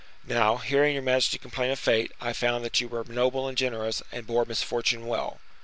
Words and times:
Now, 0.25 0.57
hearing 0.57 0.95
your 0.95 1.03
majesty 1.03 1.37
complain 1.37 1.69
of 1.69 1.77
fate, 1.77 2.11
I 2.19 2.33
found 2.33 2.65
that 2.65 2.81
you 2.81 2.87
were 2.87 3.03
noble 3.03 3.47
and 3.47 3.55
generous, 3.55 4.01
and 4.11 4.25
bore 4.25 4.45
misfortune 4.45 5.05
well." 5.05 5.39